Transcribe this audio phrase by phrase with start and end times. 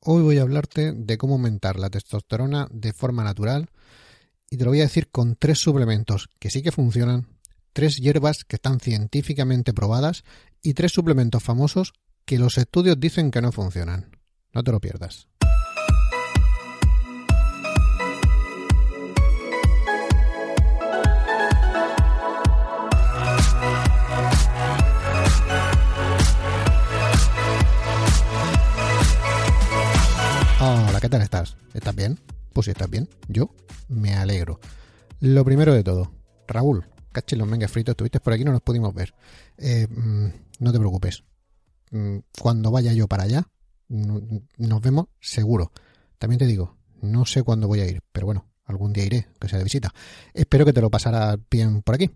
[0.00, 3.68] Hoy voy a hablarte de cómo aumentar la testosterona de forma natural
[4.48, 7.26] y te lo voy a decir con tres suplementos que sí que funcionan,
[7.72, 10.22] tres hierbas que están científicamente probadas
[10.62, 14.16] y tres suplementos famosos que los estudios dicen que no funcionan.
[14.54, 15.28] No te lo pierdas.
[31.00, 31.56] ¿Qué tal estás?
[31.74, 32.18] ¿Estás bien?
[32.52, 33.54] Pues si estás bien, yo
[33.88, 34.58] me alegro.
[35.20, 36.10] Lo primero de todo,
[36.48, 39.14] Raúl, caché los mengues fritos, estuviste por aquí, no nos pudimos ver.
[39.58, 40.26] Eh, mm,
[40.58, 41.22] no te preocupes.
[41.92, 43.46] Mm, cuando vaya yo para allá,
[43.88, 45.70] nos vemos seguro.
[46.18, 49.48] También te digo, no sé cuándo voy a ir, pero bueno, algún día iré, que
[49.48, 49.94] sea de visita.
[50.34, 52.10] Espero que te lo pasara bien por aquí.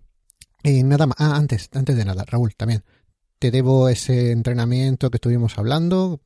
[0.64, 2.82] Y nada más, ah, antes, antes de nada, Raúl, también
[3.38, 6.20] te debo ese entrenamiento que estuvimos hablando,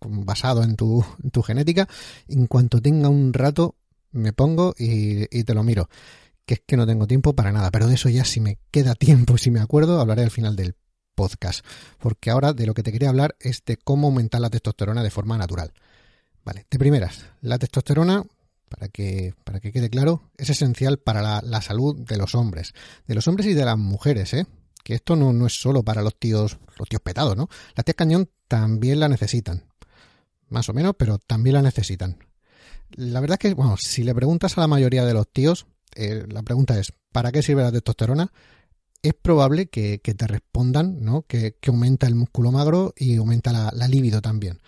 [0.00, 1.04] basado en tu,
[1.42, 1.88] genética.
[2.28, 3.76] En cuanto tenga un rato,
[4.12, 5.88] me pongo y, y, te lo miro.
[6.44, 8.94] Que es que no tengo tiempo para nada, pero de eso ya si me queda
[8.94, 10.76] tiempo, si me acuerdo, hablaré al final del
[11.14, 11.66] podcast.
[11.98, 15.10] Porque ahora de lo que te quería hablar es de cómo aumentar la testosterona de
[15.10, 15.72] forma natural.
[16.44, 18.24] Vale, de primeras, la testosterona,
[18.68, 22.72] para que, para que quede claro, es esencial para la, la salud de los hombres.
[23.08, 24.46] De los hombres y de las mujeres, ¿eh?
[24.86, 27.48] Que esto no, no, es solo para los tíos, los tíos petados, ¿no?
[27.74, 29.64] Las tías cañón también la necesitan.
[30.48, 32.18] Más o menos, pero también la necesitan.
[32.90, 36.24] La verdad es que, bueno, si le preguntas a la mayoría de los tíos, eh,
[36.28, 38.32] la pregunta es, ¿para qué sirve la testosterona?
[39.02, 41.22] Es probable que, que te respondan, ¿no?
[41.22, 44.60] Que, que, aumenta el músculo magro y aumenta la, la libido también.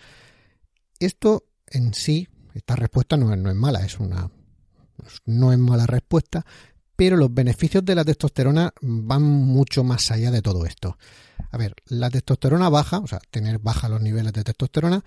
[0.99, 4.29] Esto en sí, esta respuesta no es, no es mala, es una.
[5.25, 6.45] No es mala respuesta,
[6.99, 10.97] pero los beneficios de la testosterona van mucho más allá de todo esto.
[11.49, 15.05] A ver, la testosterona baja, o sea, tener baja los niveles de testosterona,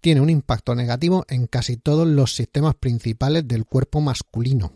[0.00, 4.72] tiene un impacto negativo en casi todos los sistemas principales del cuerpo masculino.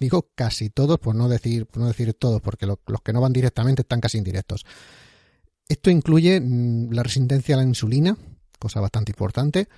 [0.00, 3.32] Digo casi todos, por no decir, no decir todos, porque lo, los que no van
[3.32, 4.66] directamente están casi indirectos.
[5.68, 8.16] Esto incluye mm, la resistencia a la insulina,
[8.58, 9.68] cosa bastante importante.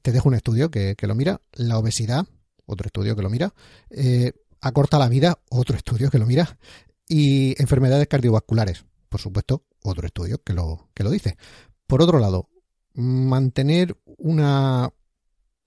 [0.00, 1.40] Te dejo un estudio que, que lo mira.
[1.54, 2.24] La obesidad,
[2.66, 3.52] otro estudio que lo mira.
[3.90, 4.32] Eh,
[4.66, 6.58] acorta la vida, otro estudio que lo mira,
[7.08, 11.36] y enfermedades cardiovasculares, por supuesto, otro estudio que lo, que lo dice.
[11.86, 12.48] Por otro lado,
[12.94, 14.90] mantener una...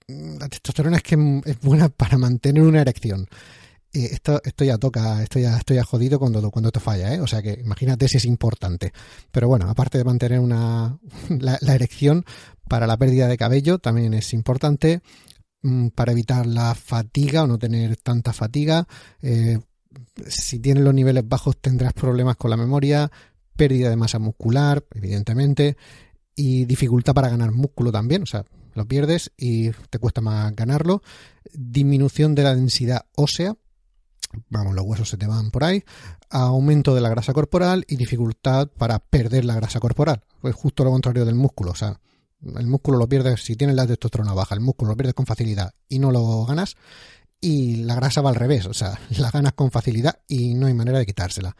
[0.07, 3.27] La testosterona es que es buena para mantener una erección.
[3.93, 7.21] Eh, esto, esto ya toca, esto ya, esto ya jodido cuando, cuando esto falla, ¿eh?
[7.21, 8.91] O sea que imagínate si es importante.
[9.31, 10.97] Pero bueno, aparte de mantener una,
[11.29, 12.25] la, la erección
[12.67, 15.01] para la pérdida de cabello, también es importante
[15.95, 18.87] para evitar la fatiga o no tener tanta fatiga.
[19.21, 19.59] Eh,
[20.27, 23.11] si tienes los niveles bajos tendrás problemas con la memoria,
[23.55, 25.77] pérdida de masa muscular, evidentemente,
[26.35, 31.01] y dificultad para ganar músculo también, o sea, lo pierdes y te cuesta más ganarlo.
[31.53, 33.57] Disminución de la densidad ósea,
[34.49, 35.83] vamos, los huesos se te van por ahí,
[36.29, 40.23] aumento de la grasa corporal y dificultad para perder la grasa corporal.
[40.39, 41.99] Pues justo lo contrario del músculo, o sea,
[42.41, 45.73] el músculo lo pierdes, si tienes la testosterona baja, el músculo lo pierdes con facilidad
[45.87, 46.75] y no lo ganas.
[47.41, 50.73] Y la grasa va al revés, o sea, la ganas con facilidad y no hay
[50.73, 51.55] manera de quitársela.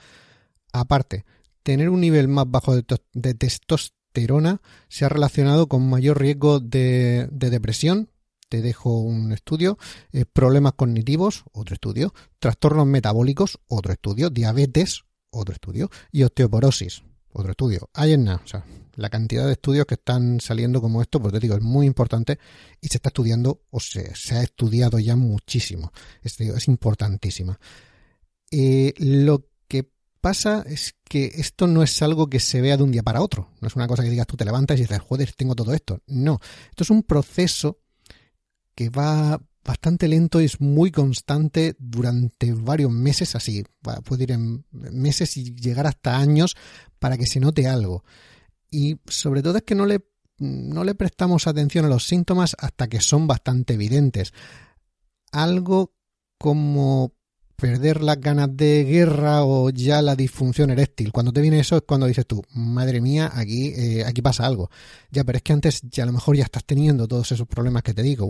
[0.71, 1.25] Aparte,
[1.63, 7.49] tener un nivel más bajo de, testosterona se ha relacionado con mayor riesgo de, de
[7.49, 8.09] depresión.
[8.49, 9.77] Te dejo un estudio.
[10.11, 12.13] Eh, problemas cognitivos, otro estudio.
[12.39, 14.31] Trastornos metabólicos, otro estudio.
[14.31, 15.89] Diabetes, otro estudio.
[16.11, 17.03] Y osteoporosis,
[17.33, 17.89] otro estudio.
[17.93, 21.33] Hay en nada, o sea, la cantidad de estudios que están saliendo como esto, pues
[21.33, 22.37] te digo, es muy importante
[22.81, 25.91] y se está estudiando o se, se ha estudiado ya muchísimo.
[26.21, 27.59] Es, es importantísima.
[28.51, 29.89] Eh, lo que
[30.19, 33.49] pasa es que esto no es algo que se vea de un día para otro.
[33.61, 36.01] No es una cosa que digas tú te levantas y dices, joder, tengo todo esto.
[36.07, 36.39] No,
[36.69, 37.79] esto es un proceso
[38.75, 43.63] que va bastante lento y es muy constante durante varios meses, así,
[44.03, 46.55] puede ir en meses y llegar hasta años
[46.99, 48.03] para que se note algo
[48.71, 50.05] y sobre todo es que no le,
[50.37, 54.33] no le prestamos atención a los síntomas hasta que son bastante evidentes.
[55.31, 55.93] Algo
[56.37, 57.13] como
[57.55, 61.11] perder las ganas de guerra o ya la disfunción eréctil.
[61.11, 64.69] Cuando te viene eso es cuando dices tú, madre mía, aquí, eh, aquí pasa algo.
[65.11, 67.83] Ya, pero es que antes ya a lo mejor ya estás teniendo todos esos problemas
[67.83, 68.25] que te digo,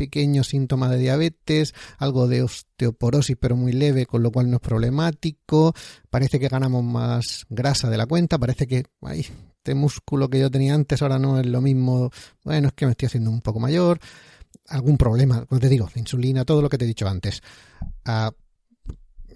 [0.00, 4.62] pequeño síntoma de diabetes, algo de osteoporosis pero muy leve, con lo cual no es
[4.62, 5.74] problemático,
[6.08, 9.26] parece que ganamos más grasa de la cuenta, parece que ay,
[9.58, 12.10] este músculo que yo tenía antes ahora no es lo mismo,
[12.44, 14.00] bueno, es que me estoy haciendo un poco mayor,
[14.68, 17.42] algún problema, como te digo, insulina, todo lo que te he dicho antes.
[18.06, 18.32] Ah,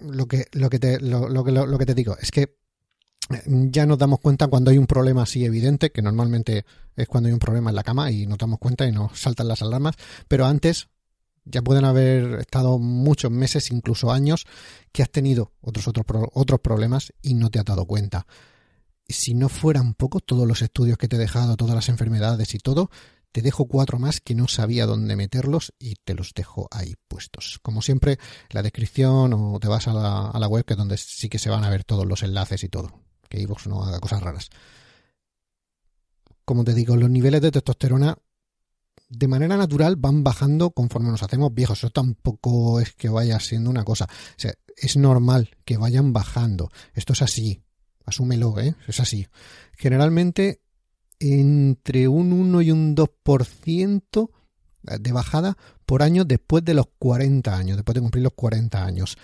[0.01, 2.57] lo que, lo que te, lo, lo, que te digo es que
[3.45, 7.33] ya nos damos cuenta cuando hay un problema así evidente, que normalmente es cuando hay
[7.33, 9.95] un problema en la cama y nos damos cuenta y nos saltan las alarmas,
[10.27, 10.87] pero antes
[11.45, 14.45] ya pueden haber estado muchos meses, incluso años,
[14.91, 18.25] que has tenido otros, otros, otros problemas y no te has dado cuenta.
[19.07, 22.57] Si no fueran poco todos los estudios que te he dejado, todas las enfermedades y
[22.57, 22.89] todo,
[23.31, 27.59] te dejo cuatro más que no sabía dónde meterlos y te los dejo ahí puestos.
[27.61, 28.17] Como siempre,
[28.49, 31.37] la descripción o te vas a la, a la web que es donde sí que
[31.37, 33.04] se van a ver todos los enlaces y todo.
[33.29, 34.49] Que iVoox no haga cosas raras.
[36.43, 38.17] Como te digo, los niveles de testosterona
[39.09, 41.79] de manera natural van bajando conforme nos hacemos viejos.
[41.79, 44.05] Eso tampoco es que vaya siendo una cosa.
[44.05, 46.69] O sea, es normal que vayan bajando.
[46.93, 47.61] Esto es así.
[48.05, 48.75] Asúmelo, ¿eh?
[48.87, 49.27] Es así.
[49.73, 50.61] Generalmente
[51.19, 54.29] entre un 1 y un 2%
[54.83, 59.17] de bajada por año después de los 40 años, después de cumplir los 40 años.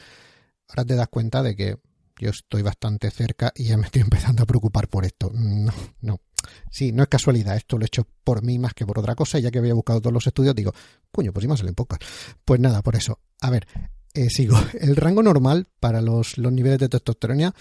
[0.68, 1.78] Ahora te das cuenta de que
[2.22, 5.32] yo estoy bastante cerca y ya me estoy empezando a preocupar por esto.
[5.34, 6.22] No, no.
[6.72, 9.40] Sí, no es casualidad, esto lo he hecho por mí más que por otra cosa,
[9.40, 10.74] ya que había buscado todos los estudios, digo,
[11.12, 12.00] coño, pues si más en pocas.
[12.46, 13.20] Pues nada, por eso.
[13.42, 13.68] A ver,
[14.14, 14.58] eh, sigo.
[14.80, 17.54] El rango normal para los, los niveles de testosterona,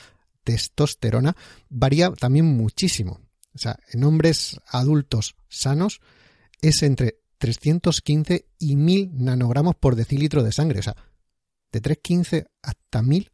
[0.45, 1.37] testosterona
[1.69, 3.21] varía también muchísimo.
[3.55, 6.01] O sea, en hombres adultos sanos
[6.63, 10.81] es entre 315 y 1000 nanogramos por decilitro de sangre.
[10.81, 10.97] O sea,
[11.73, 13.33] de 315 hasta 1000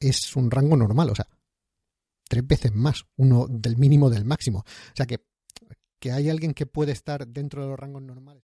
[0.00, 1.10] es un rango normal.
[1.10, 1.26] O sea,
[2.28, 4.60] tres veces más, uno del mínimo del máximo.
[4.60, 5.20] O sea que,
[5.98, 8.42] que hay alguien que puede estar dentro de los rangos normales.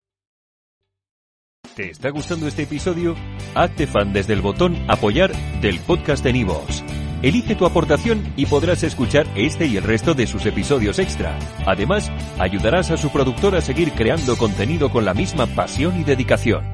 [1.75, 3.17] ¿Te está gustando este episodio?
[3.57, 6.85] Hazte fan desde el botón apoyar del podcast de Nivos.
[7.21, 11.37] Elige tu aportación y podrás escuchar este y el resto de sus episodios extra.
[11.67, 16.74] Además, ayudarás a su productor a seguir creando contenido con la misma pasión y dedicación.